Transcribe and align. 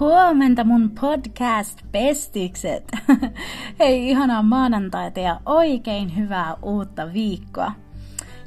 Huomenta 0.00 0.64
mun 0.64 0.90
podcast-pestikset! 0.90 2.84
Hei, 3.80 4.10
ihanaa 4.10 4.42
maanantaita 4.42 5.20
ja 5.20 5.40
oikein 5.46 6.16
hyvää 6.16 6.56
uutta 6.62 7.12
viikkoa! 7.12 7.72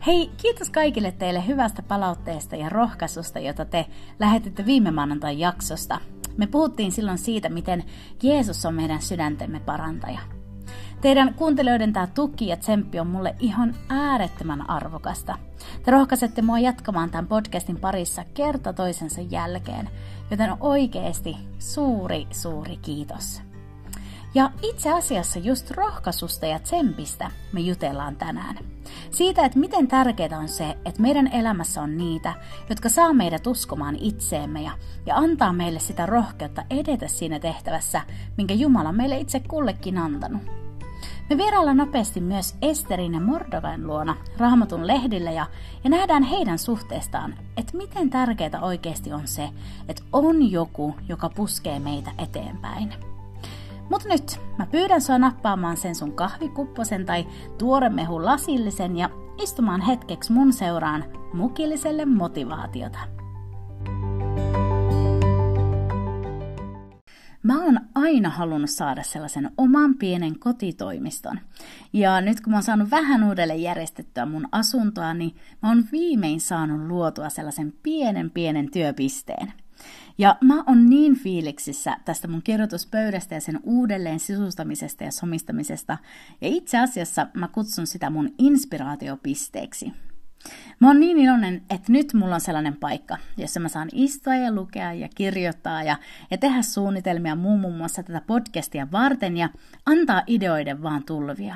Hei, 0.08 0.30
kiitos 0.38 0.70
kaikille 0.70 1.12
teille 1.12 1.48
hyvästä 1.48 1.82
palautteesta 1.82 2.56
ja 2.56 2.70
rohkaisusta, 2.70 3.40
jota 3.40 3.66
te 3.66 3.86
lähetitte 4.20 4.66
viime 4.66 4.92
maanantain 4.92 5.40
jaksosta. 5.40 6.00
Me 6.38 6.48
puhuttiin 6.48 6.92
silloin 6.92 7.18
siitä, 7.18 7.50
miten 7.50 7.84
Jeesus 8.24 8.66
on 8.66 8.76
meidän 8.76 9.02
sydäntemme 9.02 9.60
parantaja. 9.60 10.20
Teidän 11.02 11.34
kuuntelijoiden 11.34 11.94
tämä 11.94 12.08
tuki 12.08 12.48
ja 12.48 12.58
tsemppi 12.58 13.00
on 13.00 13.08
mulle 13.08 13.36
ihan 13.40 13.76
äärettömän 13.90 14.70
arvokasta. 14.70 15.38
Te 15.84 15.92
rohkaisette 15.92 16.42
mua 16.42 16.60
jatkamaan 16.60 17.10
tämän 17.10 17.28
podcastin 17.28 17.80
parissa 17.80 18.26
kerta 18.34 18.74
toisensa 18.74 19.22
jälkeen, 19.22 19.90
joten 20.32 20.54
oikeasti 20.60 21.38
suuri, 21.60 22.28
suuri 22.32 22.78
kiitos. 22.78 23.42
Ja 24.36 24.52
itse 24.62 24.92
asiassa 24.92 25.40
just 25.40 25.72
rohkaisusta 25.72 26.46
ja 26.46 26.60
tsempistä 26.60 27.32
me 27.54 27.60
jutellaan 27.60 28.16
tänään. 28.16 28.58
Siitä, 29.12 29.46
että 29.46 29.60
miten 29.60 29.88
tärkeää 29.88 30.40
on 30.40 30.48
se, 30.48 30.78
että 30.86 31.02
meidän 31.02 31.28
elämässä 31.28 31.82
on 31.82 31.98
niitä, 31.98 32.34
jotka 32.70 32.90
saa 32.90 33.14
meidät 33.14 33.48
uskomaan 33.48 33.96
itseemme 33.96 34.62
ja, 34.62 34.72
ja 35.06 35.16
antaa 35.16 35.54
meille 35.54 35.80
sitä 35.80 36.06
rohkeutta 36.06 36.64
edetä 36.70 37.08
siinä 37.08 37.40
tehtävässä, 37.40 38.02
minkä 38.38 38.54
Jumala 38.54 38.92
meille 38.92 39.18
itse 39.18 39.40
kullekin 39.40 39.98
antanut. 39.98 40.42
Me 41.32 41.38
vieraillaan 41.38 41.78
nopeasti 41.78 42.22
myös 42.22 42.56
Esterin 42.62 43.14
ja 43.14 43.20
Mordovain 43.20 43.88
luona 43.88 44.16
Raamatun 44.38 44.88
lehdillä 44.88 45.32
ja, 45.32 45.46
ja 45.84 45.90
nähdään 45.90 46.24
heidän 46.24 46.60
suhteestaan, 46.60 47.34
että 47.58 47.78
miten 47.78 48.10
tärkeää 48.10 48.62
oikeasti 48.62 49.14
on 49.14 49.28
se, 49.28 49.50
että 49.88 50.04
on 50.14 50.52
joku, 50.52 50.96
joka 51.10 51.30
puskee 51.30 51.80
meitä 51.80 52.12
eteenpäin. 52.18 52.94
Mutta 53.90 54.08
nyt 54.08 54.40
mä 54.58 54.66
pyydän 54.66 55.02
sua 55.02 55.18
nappaamaan 55.18 55.78
sen 55.78 55.96
sun 55.96 56.14
kahvikupposen 56.14 57.06
tai 57.06 57.28
tuoremehun 57.58 58.26
lasillisen 58.26 58.98
ja 58.98 59.10
istumaan 59.44 59.82
hetkeksi 59.82 60.32
mun 60.32 60.54
seuraan 60.54 61.06
mukilliselle 61.34 62.06
motivaatiota. 62.06 63.21
Mä 67.44 67.64
oon 67.64 67.80
aina 67.96 68.30
halunnut 68.30 68.70
saada 68.70 69.04
sellaisen 69.04 69.52
oman 69.58 69.96
pienen 69.96 70.40
kotitoimiston. 70.40 71.40
Ja 71.94 72.22
nyt 72.22 72.42
kun 72.42 72.52
mä 72.52 72.58
oon 72.58 72.64
saanut 72.64 72.92
vähän 72.92 73.24
uudelleen 73.24 73.62
järjestettyä 73.62 74.26
mun 74.26 74.48
asuntoa, 74.52 75.14
niin 75.14 75.36
mä 75.62 75.70
oon 75.70 75.84
viimein 75.92 76.42
saanut 76.42 76.88
luotua 76.88 77.30
sellaisen 77.30 77.74
pienen 77.84 78.32
pienen 78.32 78.72
työpisteen. 78.72 79.54
Ja 80.18 80.38
mä 80.42 80.64
oon 80.68 80.90
niin 80.90 81.16
fiiliksissä 81.16 81.98
tästä 82.06 82.28
mun 82.28 82.42
kirjoituspöydästä 82.44 83.36
ja 83.36 83.42
sen 83.42 83.60
uudelleen 83.64 84.20
sisustamisesta 84.20 85.04
ja 85.04 85.12
somistamisesta. 85.12 85.98
Ja 86.42 86.48
itse 86.48 86.80
asiassa 86.80 87.28
mä 87.34 87.48
kutsun 87.48 87.88
sitä 87.88 88.10
mun 88.10 88.30
inspiraatiopisteeksi. 88.38 89.94
Mä 90.80 90.88
oon 90.88 91.00
niin 91.00 91.20
iloinen, 91.20 91.62
että 91.70 91.92
nyt 91.92 92.14
mulla 92.14 92.36
on 92.36 92.42
sellainen 92.42 92.76
paikka, 92.76 93.18
jossa 93.38 93.60
mä 93.60 93.70
saan 93.70 93.90
istua 93.94 94.36
ja 94.36 94.52
lukea 94.52 94.94
ja 94.94 95.10
kirjoittaa 95.16 95.84
ja, 95.84 95.98
ja 96.32 96.38
tehdä 96.38 96.62
suunnitelmia 96.62 97.36
muun, 97.36 97.60
muun 97.60 97.78
muassa 97.78 98.04
tätä 98.04 98.22
podcastia 98.28 98.88
varten 98.92 99.38
ja 99.38 99.50
antaa 99.86 100.24
ideoiden 100.28 100.84
vaan 100.84 101.04
tulvia. 101.04 101.56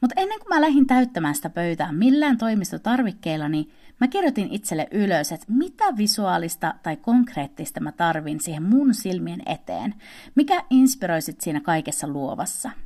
Mutta 0.00 0.14
ennen 0.16 0.38
kuin 0.38 0.48
mä 0.48 0.60
lähdin 0.60 0.86
täyttämään 0.86 1.34
sitä 1.34 1.50
pöytää 1.50 1.92
millään 1.92 2.38
toimistotarvikkeilla, 2.38 3.48
niin 3.48 3.70
mä 4.00 4.08
kirjoitin 4.08 4.48
itselle 4.50 4.88
ylös, 4.90 5.32
että 5.32 5.46
mitä 5.48 5.84
visuaalista 5.96 6.74
tai 6.82 6.96
konkreettista 6.96 7.80
mä 7.80 7.92
tarvin 7.92 8.40
siihen 8.40 8.62
mun 8.62 8.94
silmien 8.94 9.42
eteen, 9.46 9.94
mikä 10.34 10.64
inspiroisit 10.70 11.40
siinä 11.40 11.60
kaikessa 11.60 12.08
luovassa– 12.08 12.70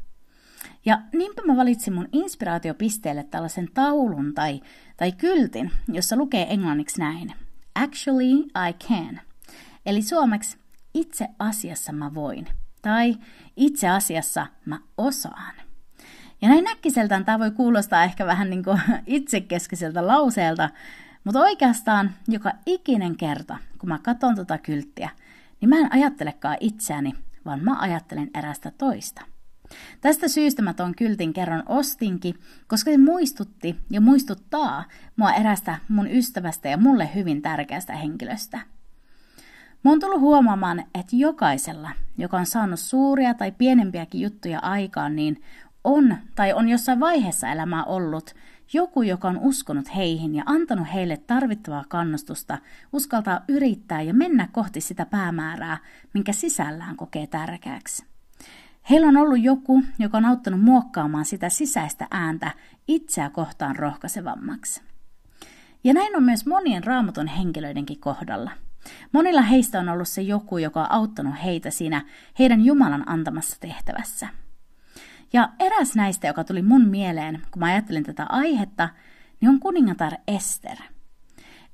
ja 0.85 1.03
niinpä 1.13 1.43
mä 1.47 1.57
valitsin 1.57 1.95
mun 1.95 2.09
inspiraatiopisteelle 2.13 3.25
tällaisen 3.25 3.69
taulun 3.75 4.35
tai, 4.35 4.61
tai 4.97 5.13
kyltin, 5.13 5.71
jossa 5.89 6.17
lukee 6.17 6.53
englanniksi 6.53 7.01
näin. 7.01 7.35
Actually 7.75 8.35
I 8.69 8.73
can. 8.89 9.21
Eli 9.87 10.03
suomeksi 10.03 10.59
itse 10.95 11.29
asiassa 11.39 11.93
mä 11.93 12.15
voin. 12.15 12.47
Tai 12.83 13.17
itse 13.57 13.89
asiassa 13.89 14.47
mä 14.65 14.79
osaan. 14.99 15.55
Ja 16.43 16.49
näin 16.49 16.65
näkkiseltään 16.65 17.25
tämä 17.25 17.39
voi 17.39 17.51
kuulostaa 17.51 18.05
ehkä 18.05 18.27
vähän 18.27 18.51
niin 18.51 18.65
kuin 18.65 18.81
itsekeskiseltä 19.07 20.07
lauseelta, 20.07 20.71
mutta 21.25 21.41
oikeastaan 21.41 22.11
joka 22.29 22.53
ikinen 22.67 23.17
kerta, 23.17 23.57
kun 23.79 23.89
mä 23.89 23.99
katson 23.99 24.35
tota 24.35 24.59
kylttiä, 24.59 25.11
niin 25.61 25.69
mä 25.69 25.79
en 25.79 25.93
ajattelekaan 25.93 26.57
itseäni, 26.61 27.13
vaan 27.45 27.65
mä 27.65 27.79
ajattelen 27.79 28.31
erästä 28.35 28.71
toista. 28.79 29.34
Tästä 30.01 30.29
syystä 30.29 30.63
mä 30.63 30.75
ton 30.75 30.95
kyltin 30.95 31.33
kerran 31.33 31.63
ostinkin, 31.67 32.35
koska 32.67 32.91
se 32.91 32.99
muistutti 32.99 33.77
ja 33.91 34.01
muistuttaa 34.01 34.85
mua 35.17 35.33
erästä 35.33 35.79
mun 35.89 36.11
ystävästä 36.11 36.69
ja 36.69 36.77
mulle 36.77 37.11
hyvin 37.15 37.43
tärkeästä 37.43 37.97
henkilöstä. 37.97 38.61
Mä 39.85 39.91
oon 39.91 40.01
tullut 40.01 40.21
huomaamaan, 40.21 40.81
että 40.81 41.17
jokaisella, 41.17 41.91
joka 42.19 42.37
on 42.39 42.47
saanut 42.47 42.81
suuria 42.81 43.35
tai 43.35 43.53
pienempiäkin 43.53 44.21
juttuja 44.21 44.59
aikaan, 44.59 45.17
niin 45.17 45.43
on 45.85 46.17
tai 46.35 46.53
on 46.53 46.69
jossain 46.69 47.01
vaiheessa 47.01 47.49
elämää 47.49 47.85
ollut 47.85 48.35
joku, 48.73 49.03
joka 49.03 49.29
on 49.29 49.39
uskonut 49.39 49.95
heihin 49.97 50.35
ja 50.35 50.43
antanut 50.47 50.87
heille 50.95 51.17
tarvittavaa 51.17 51.85
kannustusta 51.89 52.59
uskaltaa 52.93 53.41
yrittää 53.49 54.03
ja 54.03 54.15
mennä 54.15 54.49
kohti 54.53 54.81
sitä 54.81 55.07
päämäärää, 55.07 55.79
minkä 56.15 56.33
sisällään 56.33 56.97
kokee 56.97 57.27
tärkeäksi. 57.27 58.14
Heillä 58.91 59.09
on 59.09 59.17
ollut 59.17 59.43
joku, 59.43 59.83
joka 59.99 60.19
on 60.19 60.25
auttanut 60.25 60.61
muokkaamaan 60.61 61.25
sitä 61.25 61.49
sisäistä 61.49 62.07
ääntä 62.11 62.51
itseä 62.89 63.31
kohtaan 63.31 63.77
rohkaisevammaksi. 63.77 64.83
Ja 65.85 65.95
näin 65.95 66.17
on 66.17 66.23
myös 66.23 66.47
monien 66.47 66.85
raamatun 66.85 67.27
henkilöidenkin 67.27 68.01
kohdalla. 68.01 68.51
Monilla 69.13 69.43
heistä 69.43 69.81
on 69.81 69.89
ollut 69.89 70.09
se 70.09 70.23
joku, 70.23 70.59
joka 70.59 70.81
on 70.81 70.93
auttanut 70.93 71.35
heitä 71.45 71.71
siinä 71.71 72.03
heidän 72.39 72.65
Jumalan 72.65 73.09
antamassa 73.09 73.57
tehtävässä. 73.61 74.29
Ja 75.33 75.49
eräs 75.61 75.95
näistä, 75.95 76.27
joka 76.27 76.45
tuli 76.45 76.63
mun 76.63 76.89
mieleen, 76.89 77.43
kun 77.51 77.61
mä 77.61 77.67
ajattelin 77.67 78.05
tätä 78.05 78.27
aihetta, 78.29 78.89
niin 79.41 79.49
on 79.49 79.61
kuningatar 79.61 80.13
Ester. 80.29 80.77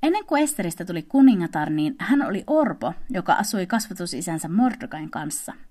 Ennen 0.03 0.25
kuin 0.25 0.43
Esteristä 0.43 0.85
tuli 0.85 1.03
kuningatar, 1.03 1.69
niin 1.69 1.95
hän 1.99 2.21
oli 2.21 2.43
orpo, 2.47 2.93
joka 3.09 3.33
asui 3.33 3.67
kasvatusisänsä 3.67 4.49
Mordokain 4.49 5.09
kanssa– 5.09 5.53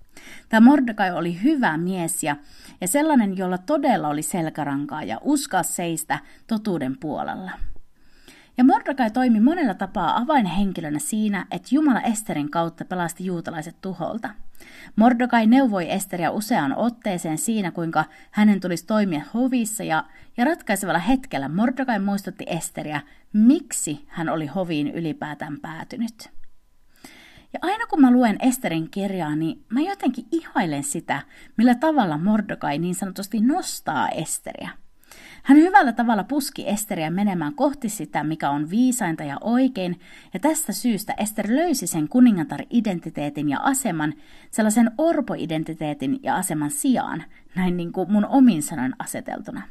Tämä 0.49 0.69
Mordekai 0.69 1.11
oli 1.11 1.43
hyvä 1.43 1.77
mies 1.77 2.23
ja, 2.23 2.35
ja 2.81 2.87
sellainen, 2.87 3.37
jolla 3.37 3.57
todella 3.57 4.07
oli 4.07 4.21
selkärankaa 4.21 5.03
ja 5.03 5.17
uskaa 5.21 5.63
seistä 5.63 6.19
totuuden 6.47 6.97
puolella. 6.97 7.51
Ja 8.57 8.63
Mordekai 8.63 9.11
toimi 9.11 9.39
monella 9.39 9.73
tapaa 9.73 10.17
avainhenkilönä 10.17 10.99
siinä, 10.99 11.45
että 11.51 11.67
Jumala 11.71 12.01
Esterin 12.01 12.51
kautta 12.51 12.85
pelasti 12.85 13.25
juutalaiset 13.25 13.75
tuholta. 13.81 14.29
Mordokai 14.95 15.47
neuvoi 15.47 15.91
Esteriä 15.91 16.31
useaan 16.31 16.75
otteeseen 16.75 17.37
siinä, 17.37 17.71
kuinka 17.71 18.05
hänen 18.31 18.59
tulisi 18.59 18.85
toimia 18.85 19.21
hovissa 19.33 19.83
ja, 19.83 20.03
ja 20.37 20.45
ratkaisevalla 20.45 20.99
hetkellä 20.99 21.49
Mordokai 21.49 21.99
muistutti 21.99 22.45
Esteriä, 22.47 23.01
miksi 23.33 24.05
hän 24.07 24.29
oli 24.29 24.47
hoviin 24.47 24.87
ylipäätään 24.87 25.57
päätynyt. 25.61 26.40
Ja 27.53 27.59
aina 27.61 27.87
kun 27.87 28.01
mä 28.01 28.11
luen 28.11 28.35
Esterin 28.39 28.89
kirjaa, 28.89 29.35
niin 29.35 29.65
mä 29.69 29.81
jotenkin 29.81 30.25
ihailen 30.31 30.83
sitä, 30.83 31.21
millä 31.57 31.75
tavalla 31.75 32.17
Mordokai 32.17 32.77
niin 32.77 32.95
sanotusti 32.95 33.39
nostaa 33.39 34.09
Esteriä. 34.09 34.69
Hän 35.43 35.57
hyvällä 35.57 35.91
tavalla 35.91 36.23
puski 36.23 36.69
Esteriä 36.69 37.09
menemään 37.09 37.53
kohti 37.55 37.89
sitä, 37.89 38.23
mikä 38.23 38.49
on 38.49 38.69
viisainta 38.69 39.23
ja 39.23 39.37
oikein, 39.41 39.99
ja 40.33 40.39
tästä 40.39 40.73
syystä 40.73 41.13
Ester 41.17 41.47
löysi 41.49 41.87
sen 41.87 42.09
kuningatar-identiteetin 42.09 43.49
ja 43.49 43.59
aseman 43.59 44.13
sellaisen 44.51 44.91
orpo-identiteetin 44.97 46.19
ja 46.23 46.35
aseman 46.35 46.71
sijaan, 46.71 47.23
näin 47.55 47.77
niin 47.77 47.91
kuin 47.91 48.11
mun 48.11 48.25
omin 48.25 48.63
sanoin 48.63 48.93
aseteltuna. 48.99 49.61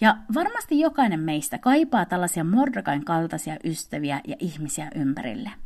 Ja 0.00 0.16
varmasti 0.34 0.80
jokainen 0.80 1.20
meistä 1.20 1.58
kaipaa 1.58 2.04
tällaisia 2.04 2.44
Mordokain 2.44 3.04
kaltaisia 3.04 3.56
ystäviä 3.64 4.20
ja 4.28 4.36
ihmisiä 4.38 4.90
ympärille– 4.94 5.50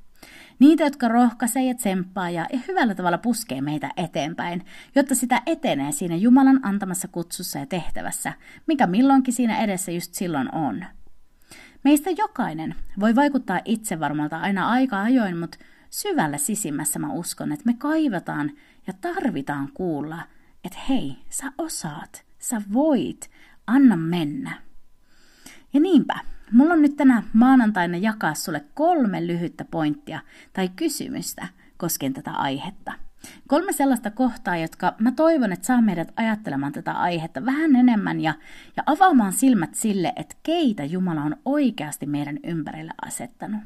Niitä, 0.58 0.84
jotka 0.84 1.08
rohkaisee 1.08 1.64
ja 1.64 1.74
tsemppaa 1.74 2.30
ja, 2.30 2.46
hyvällä 2.68 2.94
tavalla 2.94 3.18
puskee 3.18 3.60
meitä 3.60 3.90
eteenpäin, 3.96 4.64
jotta 4.94 5.14
sitä 5.14 5.42
etenee 5.46 5.92
siinä 5.92 6.16
Jumalan 6.16 6.60
antamassa 6.62 7.08
kutsussa 7.08 7.58
ja 7.58 7.66
tehtävässä, 7.66 8.32
mikä 8.66 8.86
milloinkin 8.86 9.34
siinä 9.34 9.64
edessä 9.64 9.92
just 9.92 10.14
silloin 10.14 10.54
on. 10.54 10.84
Meistä 11.84 12.10
jokainen 12.10 12.74
voi 13.00 13.14
vaikuttaa 13.14 13.60
itsevarmalta 13.64 14.40
aina 14.40 14.68
aika 14.68 15.02
ajoin, 15.02 15.36
mutta 15.36 15.58
syvällä 15.90 16.38
sisimmässä 16.38 16.98
mä 16.98 17.12
uskon, 17.12 17.52
että 17.52 17.66
me 17.66 17.74
kaivataan 17.78 18.52
ja 18.86 18.92
tarvitaan 19.00 19.68
kuulla, 19.74 20.22
että 20.64 20.78
hei, 20.88 21.16
sä 21.30 21.52
osaat, 21.58 22.24
sä 22.38 22.62
voit, 22.72 23.30
anna 23.66 23.96
mennä. 23.96 24.62
Ja 25.72 25.80
niinpä, 25.80 26.18
mulla 26.52 26.74
on 26.74 26.82
nyt 26.82 26.96
tänä 26.96 27.22
maanantaina 27.32 27.96
jakaa 27.96 28.34
sulle 28.34 28.64
kolme 28.74 29.26
lyhyttä 29.26 29.64
pointtia 29.64 30.20
tai 30.52 30.68
kysymystä 30.76 31.48
koskien 31.76 32.12
tätä 32.12 32.32
aihetta. 32.32 32.92
Kolme 33.48 33.72
sellaista 33.72 34.10
kohtaa, 34.10 34.56
jotka 34.56 34.94
mä 34.98 35.12
toivon, 35.12 35.52
että 35.52 35.66
saa 35.66 35.82
meidät 35.82 36.12
ajattelemaan 36.16 36.72
tätä 36.72 36.92
aihetta 36.92 37.44
vähän 37.44 37.76
enemmän 37.76 38.20
ja, 38.20 38.34
ja 38.76 38.82
avaamaan 38.86 39.32
silmät 39.32 39.74
sille, 39.74 40.12
että 40.16 40.36
keitä 40.42 40.84
Jumala 40.84 41.22
on 41.22 41.36
oikeasti 41.44 42.06
meidän 42.06 42.38
ympärille 42.44 42.92
asettanut. 43.06 43.60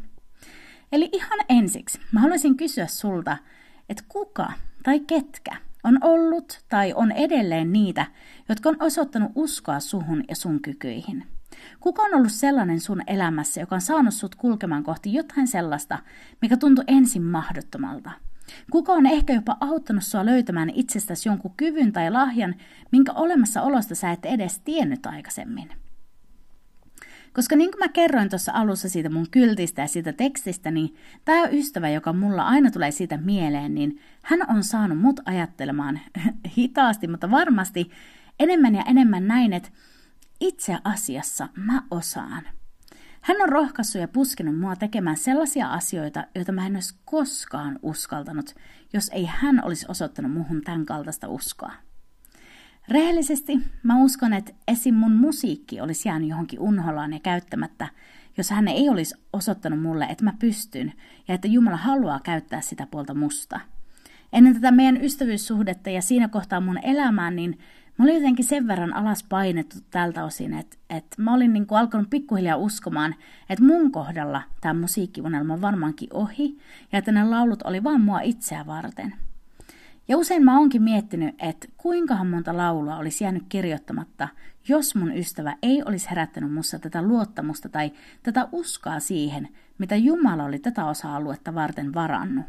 Eli 0.92 1.08
ihan 1.12 1.38
ensiksi 1.48 2.00
mä 2.12 2.20
haluaisin 2.20 2.56
kysyä 2.56 2.86
sulta, 2.86 3.36
että 3.88 4.04
kuka 4.08 4.52
tai 4.82 5.00
ketkä 5.00 5.56
on 5.84 5.98
ollut 6.00 6.64
tai 6.68 6.92
on 6.92 7.12
edelleen 7.12 7.72
niitä, 7.72 8.06
jotka 8.48 8.68
on 8.68 8.76
osoittanut 8.80 9.32
uskoa 9.34 9.80
suhun 9.80 10.24
ja 10.28 10.36
sun 10.36 10.62
kykyihin. 10.62 11.24
Kuka 11.80 12.02
on 12.02 12.14
ollut 12.14 12.32
sellainen 12.32 12.80
sun 12.80 13.02
elämässä, 13.06 13.60
joka 13.60 13.74
on 13.74 13.80
saanut 13.80 14.14
sut 14.14 14.34
kulkemaan 14.34 14.82
kohti 14.82 15.14
jotain 15.14 15.48
sellaista, 15.48 15.98
mikä 16.42 16.56
tuntui 16.56 16.84
ensin 16.86 17.22
mahdottomalta? 17.22 18.10
Kuka 18.70 18.92
on 18.92 19.06
ehkä 19.06 19.32
jopa 19.32 19.56
auttanut 19.60 20.02
sua 20.02 20.26
löytämään 20.26 20.70
itsestäsi 20.70 21.28
jonkun 21.28 21.54
kyvyn 21.56 21.92
tai 21.92 22.10
lahjan, 22.10 22.54
minkä 22.92 23.12
olemassaolosta 23.12 23.94
sä 23.94 24.12
et 24.12 24.26
edes 24.26 24.58
tiennyt 24.58 25.06
aikaisemmin? 25.06 25.70
Koska 27.34 27.56
niin 27.56 27.70
kuin 27.70 27.78
mä 27.78 27.88
kerroin 27.88 28.28
tuossa 28.28 28.52
alussa 28.54 28.88
siitä 28.88 29.10
mun 29.10 29.30
kyltistä 29.30 29.82
ja 29.82 29.88
siitä 29.88 30.12
tekstistä, 30.12 30.70
niin 30.70 30.94
tämä 31.24 31.48
ystävä, 31.48 31.88
joka 31.88 32.12
mulla 32.12 32.42
aina 32.42 32.70
tulee 32.70 32.90
siitä 32.90 33.16
mieleen, 33.16 33.74
niin 33.74 34.00
hän 34.22 34.50
on 34.50 34.64
saanut 34.64 34.98
mut 34.98 35.20
ajattelemaan 35.24 36.00
hitaasti, 36.56 37.08
mutta 37.08 37.30
varmasti 37.30 37.90
enemmän 38.40 38.74
ja 38.74 38.82
enemmän 38.86 39.28
näin, 39.28 39.52
että 39.52 39.68
itse 40.42 40.78
asiassa 40.84 41.48
mä 41.56 41.82
osaan. 41.90 42.42
Hän 43.20 43.42
on 43.42 43.48
rohkaissut 43.48 44.00
ja 44.00 44.08
puskenut 44.08 44.58
mua 44.58 44.76
tekemään 44.76 45.16
sellaisia 45.16 45.68
asioita, 45.68 46.24
joita 46.34 46.52
mä 46.52 46.66
en 46.66 46.74
olisi 46.74 46.94
koskaan 47.04 47.78
uskaltanut, 47.82 48.54
jos 48.92 49.08
ei 49.08 49.24
hän 49.24 49.64
olisi 49.64 49.86
osoittanut 49.88 50.32
muhun 50.32 50.62
tämän 50.62 50.86
kaltaista 50.86 51.28
uskoa. 51.28 51.72
Rehellisesti 52.88 53.58
mä 53.82 53.98
uskon, 53.98 54.32
että 54.32 54.52
esim. 54.68 54.94
mun 54.94 55.12
musiikki 55.12 55.80
olisi 55.80 56.08
jäänyt 56.08 56.28
johonkin 56.28 56.60
unholaan 56.60 57.12
ja 57.12 57.20
käyttämättä, 57.20 57.88
jos 58.36 58.50
hän 58.50 58.68
ei 58.68 58.88
olisi 58.88 59.14
osoittanut 59.32 59.82
mulle, 59.82 60.04
että 60.04 60.24
mä 60.24 60.32
pystyn 60.38 60.92
ja 61.28 61.34
että 61.34 61.48
Jumala 61.48 61.76
haluaa 61.76 62.20
käyttää 62.20 62.60
sitä 62.60 62.86
puolta 62.86 63.14
musta. 63.14 63.60
Ennen 64.32 64.54
tätä 64.54 64.70
meidän 64.70 65.04
ystävyyssuhdetta 65.04 65.90
ja 65.90 66.02
siinä 66.02 66.28
kohtaa 66.28 66.60
mun 66.60 66.78
elämää, 66.82 67.30
niin 67.30 67.58
mä 68.02 68.06
olin 68.06 68.14
jotenkin 68.14 68.44
sen 68.44 68.68
verran 68.68 68.94
alas 68.94 69.22
painettu 69.22 69.76
tältä 69.90 70.24
osin, 70.24 70.54
että, 70.54 70.76
että 70.90 71.22
mä 71.22 71.34
olin 71.34 71.52
niin 71.52 71.66
kuin 71.66 71.78
alkanut 71.78 72.10
pikkuhiljaa 72.10 72.56
uskomaan, 72.56 73.14
että 73.50 73.64
mun 73.64 73.92
kohdalla 73.92 74.42
tämä 74.60 74.80
musiikkiunelma 74.80 75.54
on 75.54 75.60
varmaankin 75.60 76.08
ohi 76.12 76.58
ja 76.92 76.98
että 76.98 77.12
ne 77.12 77.24
laulut 77.24 77.62
oli 77.62 77.84
vaan 77.84 78.00
mua 78.00 78.20
itseä 78.20 78.66
varten– 78.66 79.14
ja 80.08 80.18
usein 80.18 80.44
mä 80.44 80.58
oonkin 80.58 80.82
miettinyt, 80.82 81.34
että 81.38 81.68
kuinkahan 81.76 82.26
monta 82.26 82.56
laulua 82.56 82.96
olisi 82.96 83.24
jäänyt 83.24 83.42
kirjoittamatta, 83.48 84.28
jos 84.68 84.94
mun 84.94 85.16
ystävä 85.16 85.56
ei 85.62 85.82
olisi 85.82 86.10
herättänyt 86.10 86.52
mussa 86.52 86.78
tätä 86.78 87.02
luottamusta 87.02 87.68
tai 87.68 87.92
tätä 88.22 88.48
uskoa 88.52 89.00
siihen, 89.00 89.48
mitä 89.78 89.96
Jumala 89.96 90.44
oli 90.44 90.58
tätä 90.58 90.84
osa-aluetta 90.84 91.54
varten 91.54 91.94
varannut. 91.94 92.46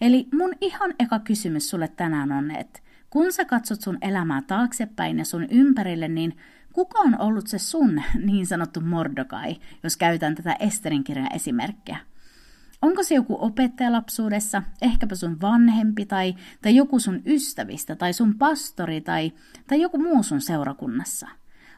Eli 0.00 0.28
mun 0.32 0.54
ihan 0.60 0.94
eka 0.98 1.18
kysymys 1.18 1.70
sulle 1.70 1.88
tänään 1.88 2.32
on, 2.32 2.50
että 2.50 2.80
kun 3.10 3.32
sä 3.32 3.44
katsot 3.44 3.80
sun 3.80 3.98
elämää 4.02 4.42
taaksepäin 4.42 5.18
ja 5.18 5.24
sun 5.24 5.46
ympärille, 5.50 6.08
niin 6.08 6.36
kuka 6.72 6.98
on 6.98 7.20
ollut 7.20 7.46
se 7.46 7.58
sun 7.58 8.02
niin 8.26 8.46
sanottu 8.46 8.80
Mordokai, 8.80 9.56
jos 9.82 9.96
käytän 9.96 10.34
tätä 10.34 10.56
Esterin 10.60 11.04
kirjan 11.04 11.34
esimerkkiä? 11.34 11.96
Onko 12.82 13.02
se 13.02 13.14
joku 13.14 13.36
opettaja 13.40 13.92
lapsuudessa, 13.92 14.62
ehkäpä 14.82 15.14
sun 15.14 15.40
vanhempi 15.40 16.06
tai, 16.06 16.34
tai 16.62 16.76
joku 16.76 16.98
sun 16.98 17.22
ystävistä 17.26 17.96
tai 17.96 18.12
sun 18.12 18.38
pastori 18.38 19.00
tai, 19.00 19.32
tai 19.66 19.80
joku 19.80 19.98
muu 19.98 20.22
sun 20.22 20.40
seurakunnassa? 20.40 21.28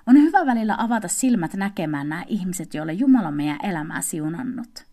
On 0.07 0.17
hyvä 0.17 0.47
välillä 0.47 0.75
avata 0.79 1.09
silmät 1.09 1.55
näkemään 1.55 2.09
nämä 2.09 2.25
ihmiset, 2.27 2.75
joille 2.75 2.93
Jumala 2.93 3.29
on 3.29 3.35
meidän 3.35 3.59
elämää 3.63 4.01
siunannut. 4.01 4.92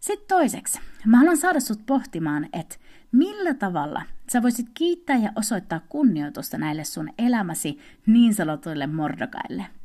Sitten 0.00 0.28
toiseksi, 0.28 0.80
mä 1.06 1.18
haluan 1.18 1.36
saada 1.36 1.60
sut 1.60 1.86
pohtimaan, 1.86 2.48
että 2.52 2.76
millä 3.12 3.54
tavalla 3.54 4.02
sä 4.32 4.42
voisit 4.42 4.66
kiittää 4.74 5.16
ja 5.16 5.32
osoittaa 5.36 5.80
kunnioitusta 5.88 6.58
näille 6.58 6.84
sun 6.84 7.08
elämäsi 7.18 7.78
niin 8.06 8.34
sanotuille 8.34 8.86
mordokaille– 8.86 9.66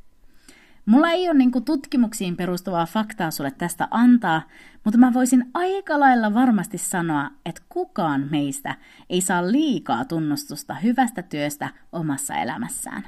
Mulla 0.86 1.10
ei 1.10 1.30
ole 1.30 1.38
niinku 1.38 1.62
tutkimuksiin 1.62 2.38
perustuvaa 2.38 2.86
faktaa 2.86 3.32
sulle 3.32 3.52
tästä 3.52 3.88
antaa, 3.92 4.42
mutta 4.84 4.98
mä 4.98 5.14
voisin 5.14 5.46
aika 5.54 6.00
lailla 6.00 6.34
varmasti 6.34 6.78
sanoa, 6.78 7.30
että 7.46 7.62
kukaan 7.70 8.28
meistä 8.32 8.76
ei 9.10 9.22
saa 9.22 9.52
liikaa 9.52 10.06
tunnustusta 10.06 10.74
hyvästä 10.74 11.22
työstä 11.24 11.70
omassa 11.92 12.36
elämässään. 12.36 13.08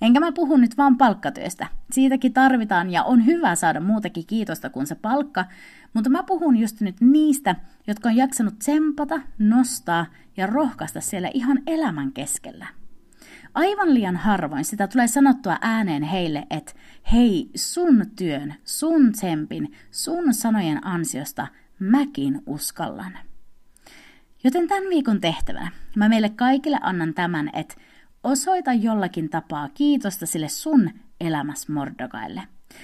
Enkä 0.00 0.20
mä 0.20 0.32
puhu 0.32 0.56
nyt 0.56 0.76
vaan 0.76 0.96
palkkatyöstä. 0.96 1.66
Siitäkin 1.90 2.32
tarvitaan 2.32 2.90
ja 2.90 3.04
on 3.04 3.26
hyvä 3.26 3.54
saada 3.54 3.80
muutakin 3.80 4.26
kiitosta 4.26 4.70
kuin 4.70 4.86
se 4.86 4.94
palkka, 4.94 5.44
mutta 5.92 6.10
mä 6.10 6.22
puhun 6.22 6.56
just 6.56 6.80
nyt 6.80 7.00
niistä, 7.00 7.56
jotka 7.86 8.08
on 8.08 8.16
jaksanut 8.16 8.58
tsempata, 8.58 9.20
nostaa 9.38 10.06
ja 10.36 10.46
rohkaista 10.46 11.00
siellä 11.00 11.30
ihan 11.34 11.62
elämän 11.66 12.12
keskellä. 12.12 12.66
Aivan 13.54 13.94
liian 13.94 14.16
harvoin 14.16 14.64
sitä 14.64 14.88
tulee 14.88 15.06
sanottua 15.06 15.56
ääneen 15.60 16.02
heille, 16.02 16.46
että 16.50 16.72
hei, 17.12 17.50
sun 17.54 18.06
työn, 18.16 18.54
sun 18.64 19.12
tsempin, 19.12 19.72
sun 19.90 20.34
sanojen 20.34 20.86
ansiosta 20.86 21.46
mäkin 21.78 22.42
uskallan. 22.46 23.18
Joten 24.44 24.68
tämän 24.68 24.88
viikon 24.88 25.20
tehtävänä 25.20 25.70
mä 25.96 26.08
meille 26.08 26.28
kaikille 26.28 26.78
annan 26.82 27.14
tämän, 27.14 27.50
että 27.52 27.74
osoita 28.26 28.72
jollakin 28.72 29.28
tapaa 29.28 29.68
kiitosta 29.68 30.26
sille 30.26 30.48
sun 30.48 30.90
elämäs 31.20 31.68
Mordokaille. 31.68 32.42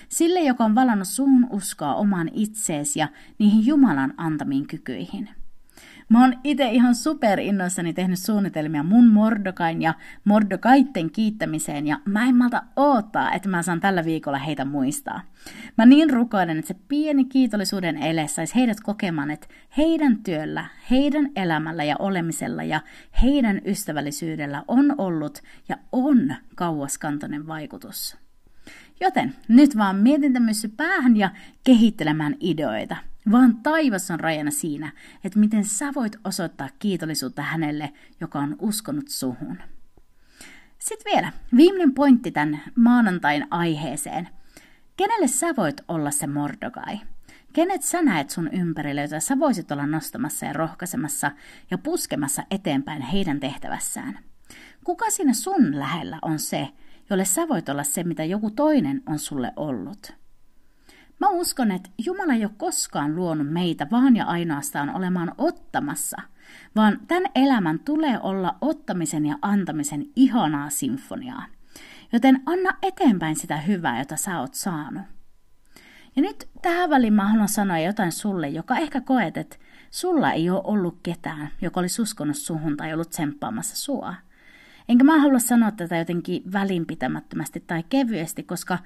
Sille, 0.08 0.40
joka 0.40 0.64
on 0.64 0.74
valannut 0.74 1.08
sun 1.08 1.46
uskoa 1.50 1.94
omaan 1.94 2.30
itseesi 2.32 2.98
ja 3.00 3.08
niihin 3.38 3.66
Jumalan 3.66 4.14
antamiin 4.16 4.66
kykyihin– 4.66 5.28
Mä 6.12 6.20
oon 6.20 6.34
itse 6.44 6.70
ihan 6.70 6.94
super 6.94 7.40
innoissani 7.40 7.92
tehnyt 7.92 8.18
suunnitelmia 8.18 8.82
mun 8.82 9.06
Mordokain 9.08 9.82
ja 9.82 9.94
Mordokaitten 10.24 11.10
kiittämiseen 11.10 11.86
ja 11.86 12.00
mä 12.04 12.24
en 12.28 12.36
malta 12.36 12.62
oottaa, 12.76 13.32
että 13.32 13.48
mä 13.48 13.62
saan 13.62 13.80
tällä 13.80 14.04
viikolla 14.04 14.38
heitä 14.38 14.64
muistaa. 14.64 15.20
Mä 15.78 15.86
niin 15.86 16.10
rukoilen, 16.10 16.58
että 16.58 16.68
se 16.68 16.80
pieni 16.88 17.24
kiitollisuuden 17.24 17.96
ele 17.96 18.28
saisi 18.28 18.54
heidät 18.54 18.80
kokemaan, 18.80 19.30
että 19.30 19.46
heidän 19.76 20.16
työllä, 20.16 20.64
heidän 20.90 21.30
elämällä 21.36 21.84
ja 21.84 21.96
olemisella 21.98 22.62
ja 22.62 22.80
heidän 23.22 23.60
ystävällisyydellä 23.66 24.64
on 24.68 24.94
ollut 24.98 25.42
ja 25.68 25.76
on 25.92 26.34
kauaskantoinen 26.54 27.46
vaikutus. 27.46 28.16
Joten 29.00 29.34
nyt 29.48 29.76
vaan 29.76 29.96
mietintämyssy 29.96 30.68
päähän 30.68 31.16
ja 31.16 31.30
kehittelemään 31.64 32.36
ideoita– 32.40 32.96
vaan 33.30 33.56
taivas 33.56 34.10
on 34.10 34.20
rajana 34.20 34.50
siinä, 34.50 34.92
että 35.24 35.38
miten 35.38 35.64
sä 35.64 35.92
voit 35.94 36.16
osoittaa 36.24 36.68
kiitollisuutta 36.78 37.42
hänelle, 37.42 37.92
joka 38.20 38.38
on 38.38 38.56
uskonut 38.58 39.08
suhun. 39.08 39.58
Sitten 40.78 41.12
vielä 41.12 41.32
viimeinen 41.56 41.94
pointti 41.94 42.30
tämän 42.30 42.60
maanantain 42.76 43.46
aiheeseen. 43.50 44.28
Kenelle 44.96 45.28
sä 45.28 45.56
voit 45.56 45.80
olla 45.88 46.10
se 46.10 46.26
mordokai? 46.26 46.98
Kenet 47.52 47.82
sä 47.82 48.02
näet 48.02 48.30
sun 48.30 48.48
ympärille, 48.52 49.02
jota 49.02 49.20
sä 49.20 49.38
voisit 49.38 49.72
olla 49.72 49.86
nostamassa 49.86 50.46
ja 50.46 50.52
rohkaisemassa 50.52 51.30
ja 51.70 51.78
puskemassa 51.78 52.42
eteenpäin 52.50 53.02
heidän 53.02 53.40
tehtävässään? 53.40 54.18
Kuka 54.84 55.10
siinä 55.10 55.32
sun 55.32 55.78
lähellä 55.78 56.18
on 56.22 56.38
se, 56.38 56.68
jolle 57.10 57.24
sä 57.24 57.48
voit 57.48 57.68
olla 57.68 57.84
se, 57.84 58.04
mitä 58.04 58.24
joku 58.24 58.50
toinen 58.50 59.02
on 59.06 59.18
sulle 59.18 59.52
ollut? 59.56 60.21
Mä 61.22 61.28
uskon, 61.28 61.70
että 61.70 61.90
Jumala 62.04 62.32
ei 62.32 62.44
ole 62.44 62.52
koskaan 62.56 63.16
luonut 63.16 63.52
meitä 63.52 63.86
vaan 63.90 64.16
ja 64.16 64.24
ainoastaan 64.24 64.90
olemaan 64.90 65.34
ottamassa, 65.38 66.16
vaan 66.76 67.00
tämän 67.08 67.30
elämän 67.34 67.78
tulee 67.78 68.20
olla 68.22 68.54
ottamisen 68.60 69.26
ja 69.26 69.38
antamisen 69.42 70.06
ihanaa 70.16 70.70
sinfoniaa. 70.70 71.46
Joten 72.12 72.42
anna 72.46 72.76
eteenpäin 72.82 73.36
sitä 73.36 73.56
hyvää, 73.56 73.98
jota 73.98 74.16
sä 74.16 74.40
oot 74.40 74.54
saanut. 74.54 75.02
Ja 76.16 76.22
nyt 76.22 76.48
tähän 76.62 76.90
väliin 76.90 77.12
mä 77.12 77.28
haluan 77.28 77.48
sanoa 77.48 77.78
jotain 77.78 78.12
sulle, 78.12 78.48
joka 78.48 78.76
ehkä 78.76 79.00
koet, 79.00 79.36
että 79.36 79.56
sulla 79.90 80.32
ei 80.32 80.50
ole 80.50 80.60
ollut 80.64 80.98
ketään, 81.02 81.48
joka 81.60 81.80
olisi 81.80 82.02
uskonut 82.02 82.36
suhun 82.36 82.76
tai 82.76 82.92
ollut 82.92 83.10
tsemppaamassa 83.10 83.76
sua. 83.76 84.14
Enkä 84.88 85.04
mä 85.04 85.18
halua 85.18 85.38
sanoa 85.38 85.70
tätä 85.70 85.96
jotenkin 85.96 86.52
välinpitämättömästi 86.52 87.60
tai 87.66 87.84
kevyesti, 87.88 88.42
koska 88.42 88.78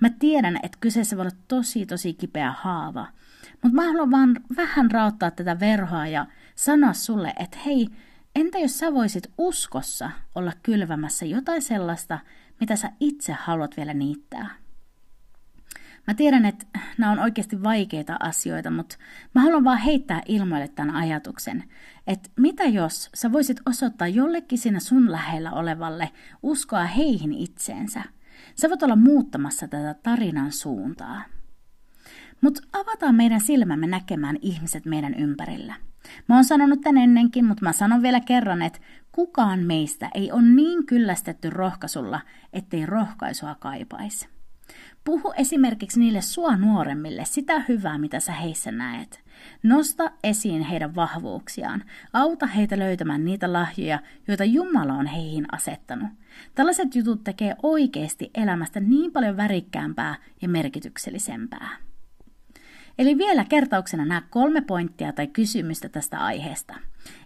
mä 0.00 0.10
tiedän, 0.18 0.56
että 0.62 0.78
kyseessä 0.80 1.16
voi 1.16 1.22
olla 1.22 1.36
tosi 1.48 1.86
tosi 1.86 2.14
kipeä 2.14 2.54
haava. 2.58 3.06
Mutta 3.62 3.74
mä 3.74 3.84
haluan 3.84 4.10
vaan 4.10 4.40
vähän 4.56 4.90
raottaa 4.90 5.30
tätä 5.30 5.60
verhoa 5.60 6.06
ja 6.06 6.26
sanoa 6.54 6.92
sulle, 6.92 7.32
että 7.38 7.58
hei, 7.66 7.88
entä 8.34 8.58
jos 8.58 8.78
sä 8.78 8.94
voisit 8.94 9.32
uskossa 9.38 10.10
olla 10.34 10.52
kylvämässä 10.62 11.26
jotain 11.26 11.62
sellaista, 11.62 12.18
mitä 12.60 12.76
sä 12.76 12.92
itse 13.00 13.32
haluat 13.32 13.76
vielä 13.76 13.94
niittää? 13.94 14.50
Mä 16.06 16.14
tiedän, 16.14 16.44
että 16.44 16.66
nämä 16.98 17.12
on 17.12 17.18
oikeasti 17.18 17.62
vaikeita 17.62 18.16
asioita, 18.20 18.70
mutta 18.70 18.96
mä 19.34 19.40
haluan 19.40 19.64
vaan 19.64 19.78
heittää 19.78 20.22
ilmoille 20.26 20.68
tämän 20.68 20.94
ajatuksen, 20.94 21.64
että 22.06 22.30
mitä 22.36 22.64
jos 22.64 23.10
sä 23.14 23.32
voisit 23.32 23.60
osoittaa 23.66 24.08
jollekin 24.08 24.58
siinä 24.58 24.80
sun 24.80 25.12
lähellä 25.12 25.52
olevalle 25.52 26.10
uskoa 26.42 26.84
heihin 26.84 27.32
itseensä? 27.32 28.02
Sä 28.60 28.68
voit 28.68 28.82
olla 28.82 28.96
muuttamassa 28.96 29.68
tätä 29.68 29.94
tarinan 30.02 30.52
suuntaa. 30.52 31.24
Mutta 32.40 32.60
avataan 32.72 33.14
meidän 33.14 33.40
silmämme 33.40 33.86
näkemään 33.86 34.38
ihmiset 34.40 34.84
meidän 34.84 35.14
ympärillä. 35.14 35.74
Mä 36.28 36.34
oon 36.34 36.44
sanonut 36.44 36.80
tän 36.80 36.96
ennenkin, 36.96 37.44
mutta 37.44 37.64
mä 37.64 37.72
sanon 37.72 38.02
vielä 38.02 38.20
kerran, 38.20 38.62
että 38.62 38.78
kukaan 39.12 39.60
meistä 39.60 40.10
ei 40.14 40.32
ole 40.32 40.42
niin 40.42 40.86
kyllästetty 40.86 41.50
rohkaisulla, 41.50 42.20
ettei 42.52 42.86
rohkaisua 42.86 43.54
kaipaisi. 43.54 44.28
Puhu 45.04 45.32
esimerkiksi 45.36 46.00
niille 46.00 46.20
sua 46.20 46.56
nuoremmille 46.56 47.24
sitä 47.24 47.64
hyvää, 47.68 47.98
mitä 47.98 48.20
sä 48.20 48.32
heissä 48.32 48.72
näet. 48.72 49.24
Nosta 49.62 50.10
esiin 50.24 50.62
heidän 50.62 50.94
vahvuuksiaan. 50.94 51.84
Auta 52.12 52.46
heitä 52.46 52.78
löytämään 52.78 53.24
niitä 53.24 53.52
lahjoja, 53.52 53.98
joita 54.28 54.44
Jumala 54.44 54.92
on 54.92 55.06
heihin 55.06 55.46
asettanut. 55.52 56.08
Tällaiset 56.54 56.94
jutut 56.94 57.24
tekee 57.24 57.56
oikeasti 57.62 58.30
elämästä 58.34 58.80
niin 58.80 59.12
paljon 59.12 59.36
värikkäämpää 59.36 60.16
ja 60.42 60.48
merkityksellisempää. 60.48 61.76
Eli 62.98 63.18
vielä 63.18 63.44
kertauksena 63.44 64.04
nämä 64.04 64.22
kolme 64.30 64.60
pointtia 64.60 65.12
tai 65.12 65.26
kysymystä 65.26 65.88
tästä 65.88 66.18
aiheesta. 66.18 66.74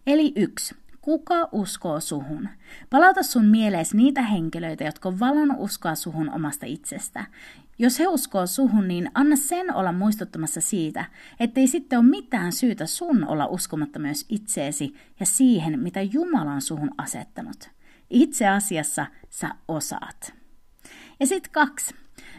Eli 0.06 0.33
yksi. 0.37 0.75
Kuka 1.00 1.49
uskoo 1.52 2.00
suhun? 2.00 2.49
Palauta 2.90 3.23
sun 3.23 3.44
mieleesi 3.44 3.97
niitä 3.97 4.23
henkilöitä, 4.23 4.85
jotka 4.85 5.09
on 5.09 5.21
valannut 5.21 5.56
uskoa 5.61 5.94
suhun 5.94 6.30
omasta 6.30 6.66
itsestä. 6.66 7.25
Jos 7.78 7.99
he 7.99 8.07
uskoo 8.07 8.47
suhun, 8.47 8.88
niin 8.88 9.11
anna 9.14 9.37
sen 9.37 9.75
olla 9.75 9.93
muistuttamassa 9.93 10.61
siitä, 10.61 11.04
ettei 11.40 11.66
sitten 11.66 11.99
ole 11.99 12.07
mitään 12.07 12.52
syytä 12.52 12.87
sun 12.87 13.26
olla 13.26 13.47
uskomatta 13.47 13.99
myös 13.99 14.26
itseesi 14.28 14.95
ja 15.21 15.26
siihen, 15.26 15.81
mitä 15.81 16.02
Jumala 16.02 16.52
on 16.52 16.62
suhun 16.62 16.90
asettanut. 16.99 17.71
Itse 18.11 18.49
asiassa 18.49 19.07
sä 19.31 19.50
osaat. 19.69 20.35
Ja 21.21 21.26
sitten 21.26 21.52
kaksi. 21.52 21.95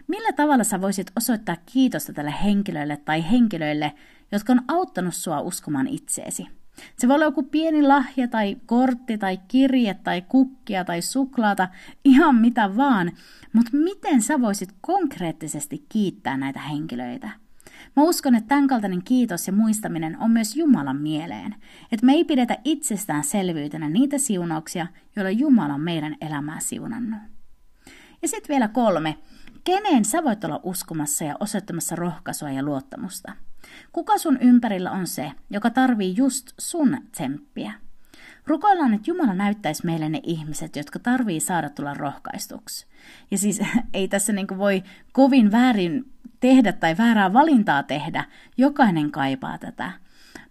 Millä 0.07 0.31
tavalla 0.33 0.63
sä 0.63 0.81
voisit 0.81 1.11
osoittaa 1.15 1.55
kiitosta 1.65 2.13
tälle 2.13 2.33
henkilölle 2.43 2.97
tai 2.97 3.31
henkilöille, 3.31 3.93
jotka 4.31 4.53
on 4.53 4.61
auttanut 4.67 5.15
sua 5.15 5.41
uskomaan 5.41 5.87
itseesi? 5.87 6.47
Se 6.97 7.07
voi 7.07 7.15
olla 7.15 7.25
joku 7.25 7.43
pieni 7.43 7.81
lahja 7.81 8.27
tai 8.27 8.57
kortti 8.65 9.17
tai 9.17 9.39
kirje 9.47 9.93
tai 9.93 10.21
kukkia 10.21 10.85
tai 10.85 11.01
suklaata, 11.01 11.67
ihan 12.05 12.35
mitä 12.35 12.75
vaan, 12.75 13.11
mutta 13.53 13.77
miten 13.77 14.21
sä 14.21 14.41
voisit 14.41 14.69
konkreettisesti 14.81 15.85
kiittää 15.89 16.37
näitä 16.37 16.59
henkilöitä? 16.59 17.29
Mä 17.95 18.03
uskon, 18.03 18.35
että 18.35 18.47
tämänkaltainen 18.47 19.03
kiitos 19.03 19.47
ja 19.47 19.53
muistaminen 19.53 20.17
on 20.19 20.31
myös 20.31 20.55
Jumalan 20.55 21.01
mieleen. 21.01 21.55
Että 21.91 22.05
me 22.05 22.13
ei 22.13 22.23
pidetä 22.23 22.57
itsestäänselvyytenä 22.63 23.89
niitä 23.89 24.17
siunauksia, 24.17 24.87
joilla 25.15 25.31
Jumala 25.31 25.73
on 25.73 25.81
meidän 25.81 26.15
elämää 26.21 26.59
siunannut. 26.59 27.19
Ja 28.21 28.27
sitten 28.27 28.53
vielä 28.53 28.67
kolme. 28.67 29.17
Keneen 29.65 30.05
sä 30.05 30.23
voit 30.23 30.43
olla 30.43 30.59
uskomassa 30.63 31.23
ja 31.23 31.35
osoittamassa 31.39 31.95
rohkaisua 31.95 32.51
ja 32.51 32.63
luottamusta? 32.63 33.33
Kuka 33.91 34.17
sun 34.17 34.37
ympärillä 34.41 34.91
on 34.91 35.07
se, 35.07 35.31
joka 35.49 35.69
tarvii 35.69 36.13
just 36.17 36.53
sun 36.59 36.97
tsemppiä? 37.11 37.71
Rukoillaan, 38.47 38.93
että 38.93 39.11
Jumala 39.11 39.33
näyttäisi 39.33 39.85
meille 39.85 40.09
ne 40.09 40.19
ihmiset, 40.23 40.75
jotka 40.75 40.99
tarvii 40.99 41.39
saada 41.39 41.69
tulla 41.69 41.93
rohkaistuksi. 41.93 42.87
Ja 43.31 43.37
siis 43.37 43.59
ei 43.93 44.07
tässä 44.07 44.33
niin 44.33 44.47
voi 44.57 44.83
kovin 45.11 45.51
väärin 45.51 46.11
tehdä 46.39 46.73
tai 46.73 46.97
väärää 46.97 47.33
valintaa 47.33 47.83
tehdä. 47.83 48.23
Jokainen 48.57 49.11
kaipaa 49.11 49.57
tätä. 49.57 49.91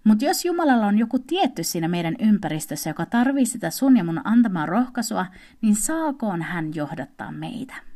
Mutta 0.04 0.24
jos 0.24 0.44
Jumalalla 0.44 0.86
on 0.86 0.98
joku 0.98 1.18
tietty 1.18 1.64
siinä 1.64 1.88
meidän 1.88 2.16
ympäristössä, 2.18 2.90
joka 2.90 3.06
tarvii 3.06 3.46
sitä 3.46 3.70
sun 3.70 3.96
ja 3.96 4.04
mun 4.04 4.20
antamaa 4.24 4.66
rohkaisua, 4.66 5.26
niin 5.60 5.76
saakoon 5.76 6.42
hän 6.42 6.74
johdattaa 6.74 7.32
meitä. 7.32 7.93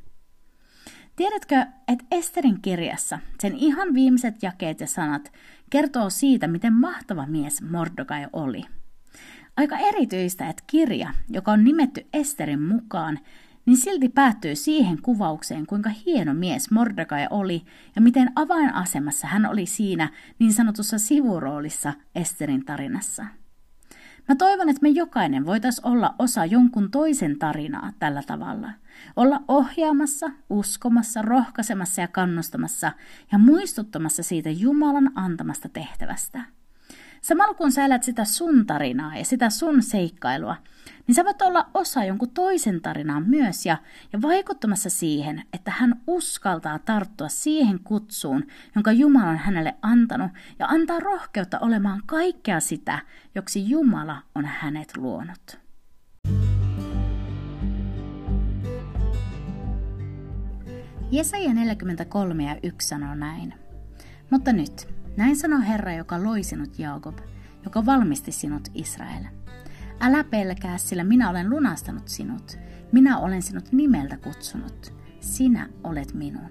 Tiedätkö, 1.18 1.66
että 1.88 2.04
Esterin 2.10 2.62
kirjassa 2.62 3.18
sen 3.40 3.56
ihan 3.56 3.94
viimeiset 3.94 4.42
jakeet 4.42 4.80
ja 4.80 4.87
sanat 4.87 5.32
kertoo 5.70 6.10
siitä, 6.10 6.48
miten 6.48 6.72
mahtava 6.72 7.26
mies 7.26 7.62
Mordokai 7.62 8.26
oli. 8.32 8.62
Aika 9.56 9.78
erityistä, 9.78 10.48
että 10.48 10.62
kirja, 10.66 11.14
joka 11.30 11.52
on 11.52 11.64
nimetty 11.64 12.06
Esterin 12.12 12.62
mukaan, 12.62 13.18
niin 13.66 13.76
silti 13.76 14.08
päättyy 14.08 14.56
siihen 14.56 15.02
kuvaukseen, 15.02 15.66
kuinka 15.66 15.90
hieno 16.06 16.34
mies 16.34 16.70
Mordekai 16.70 17.26
oli 17.30 17.62
ja 17.96 18.02
miten 18.02 18.32
avainasemassa 18.37 19.26
hän 19.26 19.46
oli 19.46 19.66
siinä 19.66 20.08
niin 20.38 20.52
sanotussa 20.52 20.98
sivuroolissa 20.98 21.92
Esterin 22.14 22.64
tarinassa. 22.64 23.26
Mä 24.28 24.35
toivon, 24.35 24.68
että 24.68 24.82
me 24.82 24.88
jokainen 24.88 25.47
voitaisiin 25.47 25.87
olla 25.87 26.14
osa 26.18 26.44
jonkun 26.44 26.90
toisen 26.90 27.38
tarinaa 27.38 27.92
tällä 27.99 28.23
tavalla. 28.26 28.70
Olla 29.16 29.40
ohjaamassa, 29.49 30.30
uskomassa, 30.50 31.23
rohkaisemassa 31.23 32.00
ja 32.00 32.08
kannustamassa 32.08 32.92
ja 33.32 33.38
muistuttamassa 33.38 34.23
siitä 34.23 34.50
Jumalan 34.50 35.11
antamasta 35.14 35.68
tehtävästä. 35.68 36.58
Samalla 37.22 37.54
kun 37.54 37.72
sä 37.72 37.84
elät 37.84 38.02
sitä 38.02 38.25
sun 38.25 38.66
tarinaa 38.66 39.16
ja 39.16 39.25
sitä 39.25 39.50
sun 39.50 39.82
seikkailua, 39.82 40.56
niin 41.06 41.14
sä 41.14 41.25
voit 41.25 41.42
olla 41.42 41.70
osa 41.75 42.04
jonkun 42.04 42.30
toisen 42.30 42.80
tarinaa 42.80 43.20
myös 43.20 43.66
ja, 43.66 43.76
ja 44.12 44.22
vaikuttamassa 44.22 44.90
siihen, 44.90 45.42
että 45.52 45.70
hän 45.70 46.00
uskaltaa 46.06 46.78
tarttua 46.78 47.28
siihen 47.28 47.80
kutsuun, 47.84 48.46
jonka 48.75 48.92
Jumala 48.92 49.30
on 49.30 49.37
hänelle 49.37 49.75
antanut 49.82 50.30
ja 50.58 50.66
antaa 50.66 51.00
rohkeutta 51.00 51.58
olemaan 51.58 52.02
kaikkea 52.06 52.60
sitä, 52.60 52.98
joksi 53.34 53.70
Jumala 53.70 54.22
on 54.34 54.44
hänet 54.44 54.96
luonut. 54.96 55.58
Jesaja 61.10 61.54
43 61.54 62.44
ja 62.44 62.56
1 62.62 62.88
sanoo 62.88 63.14
näin. 63.14 63.54
Mutta 64.30 64.52
nyt, 64.52 64.88
näin 65.18 65.37
sanoo 65.37 65.60
Herra, 65.60 65.92
joka 65.92 66.22
loi 66.22 66.42
sinut 66.42 66.78
Jaakob, 66.78 67.18
joka 67.64 67.87
valmisti 67.87 68.32
sinut 68.32 68.68
Israel. 68.75 69.25
Älä 70.00 70.25
pelkää, 70.25 70.78
sillä 70.78 71.04
minä 71.04 71.30
olen 71.30 71.50
lunastanut 71.50 72.08
sinut. 72.08 72.58
Minä 72.92 73.18
olen 73.18 73.42
sinut 73.42 73.72
nimeltä 73.72 74.16
kutsunut. 74.16 74.94
Sinä 75.20 75.68
olet 75.84 76.14
minun. 76.14 76.50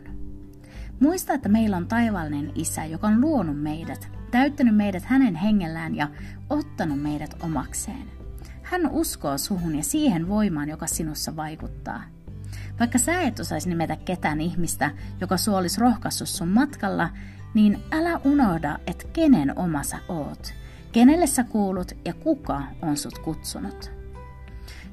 Muista, 0.99 1.33
että 1.33 1.49
meillä 1.49 1.77
on 1.77 1.87
taivaallinen 1.87 2.51
Isä, 2.55 2.85
joka 2.85 3.07
on 3.07 3.21
luonut 3.21 3.61
meidät, 3.61 4.09
täyttänyt 4.31 4.75
meidät 4.75 5.03
hänen 5.03 5.35
hengellään 5.35 5.95
ja 5.95 6.09
ottanut 6.49 7.01
meidät 7.01 7.35
omakseen. 7.43 8.11
Hän 8.63 8.89
uskoo 8.91 9.37
suhun 9.37 9.75
ja 9.75 9.83
siihen 9.83 10.27
voimaan, 10.27 10.69
joka 10.69 10.87
sinussa 10.87 11.35
vaikuttaa. 11.35 12.03
Vaikka 12.79 12.97
sä 12.97 13.21
et 13.21 13.39
osaisi 13.39 13.69
nimetä 13.69 13.95
ketään 13.95 14.41
ihmistä, 14.41 14.91
joka 15.21 15.37
suolisi 15.37 15.81
rohkaissut 15.81 16.29
sun 16.29 16.47
matkalla, 16.47 17.09
niin 17.57 17.79
älä 17.91 18.21
unohda, 18.23 18.79
että 18.87 19.05
kenen 19.13 19.59
oma 19.59 19.83
sä 19.83 19.97
oot, 20.09 20.53
kenelle 20.91 21.27
sä 21.27 21.43
kuulut 21.43 21.91
ja 22.05 22.13
kuka 22.13 22.63
on 22.81 22.97
sut 22.97 23.19
kutsunut. 23.19 23.91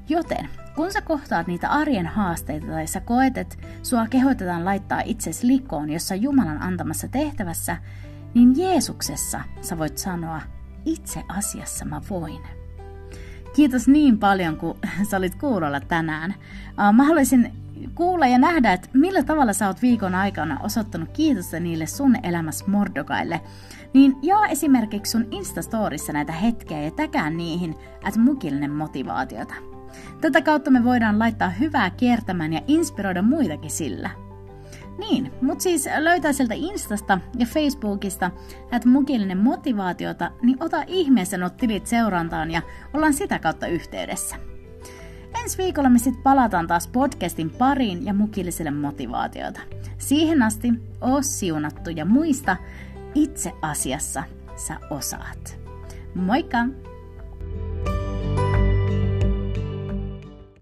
Joten 0.09 0.49
kun 0.75 0.91
sä 0.91 1.01
kohtaat 1.01 1.47
niitä 1.47 1.69
arjen 1.69 2.05
haasteita 2.05 2.67
tai 2.67 2.87
sä 2.87 2.99
koet, 2.99 3.37
että 3.37 3.55
sua 3.83 4.07
kehotetaan 4.07 4.65
laittaa 4.65 5.01
itsesi 5.01 5.47
likoon 5.47 5.89
jossa 5.89 6.15
Jumalan 6.15 6.61
antamassa 6.61 7.07
tehtävässä, 7.07 7.77
niin 8.33 8.57
Jeesuksessa 8.57 9.41
sä 9.61 9.77
voit 9.77 9.97
sanoa, 9.97 10.41
itse 10.85 11.23
asiassa 11.27 11.85
mä 11.85 12.01
voin. 12.09 12.41
Kiitos 13.55 13.87
niin 13.87 14.17
paljon, 14.17 14.57
kun 14.57 14.77
sä 15.09 15.17
olit 15.17 15.35
kuulolla 15.35 15.79
tänään. 15.79 16.35
Mä 16.93 17.03
haluaisin 17.03 17.64
kuulla 17.95 18.27
ja 18.27 18.37
nähdä, 18.37 18.73
että 18.73 18.89
millä 18.93 19.23
tavalla 19.23 19.53
sä 19.53 19.67
oot 19.67 19.81
viikon 19.81 20.15
aikana 20.15 20.59
osoittanut 20.63 21.09
kiitosta 21.13 21.59
niille 21.59 21.85
sun 21.85 22.15
elämässä 22.23 22.65
mordokaille, 22.67 23.41
niin 23.93 24.15
jaa 24.21 24.47
esimerkiksi 24.47 25.11
sun 25.11 25.27
Instastorissa 25.31 26.13
näitä 26.13 26.31
hetkiä 26.31 26.81
ja 26.81 26.91
täkää 26.91 27.29
niihin, 27.29 27.75
että 28.07 28.19
mukillinen 28.19 28.71
motivaatiota. 28.71 29.53
Tätä 30.21 30.41
kautta 30.41 30.71
me 30.71 30.83
voidaan 30.83 31.19
laittaa 31.19 31.49
hyvää 31.49 31.89
kiertämään 31.89 32.53
ja 32.53 32.61
inspiroida 32.67 33.21
muitakin 33.21 33.71
sillä. 33.71 34.09
Niin, 34.97 35.31
mut 35.41 35.61
siis 35.61 35.89
löytää 35.97 36.33
sieltä 36.33 36.53
Instasta 36.53 37.19
ja 37.37 37.45
Facebookista, 37.45 38.31
että 38.71 38.89
mukillinen 38.89 39.37
motivaatiota, 39.37 40.31
niin 40.41 40.63
ota 40.63 40.83
ihmeessä 40.87 41.37
nuo 41.37 41.49
tilit 41.49 41.87
seurantaan 41.87 42.51
ja 42.51 42.61
ollaan 42.93 43.13
sitä 43.13 43.39
kautta 43.39 43.67
yhteydessä. 43.67 44.54
Ensi 45.43 45.57
viikolla 45.57 45.89
me 45.89 45.99
sitten 45.99 46.23
palataan 46.23 46.67
taas 46.67 46.87
podcastin 46.87 47.49
pariin 47.49 48.05
ja 48.05 48.13
mukilliselle 48.13 48.71
motivaatiota. 48.71 49.59
Siihen 49.97 50.43
asti 50.43 50.73
oo 51.01 51.21
siunattu 51.21 51.89
ja 51.89 52.05
muista, 52.05 52.57
itse 53.15 53.51
asiassa 53.61 54.23
sä 54.55 54.77
osaat. 54.89 55.59
Moikka! 56.15 56.57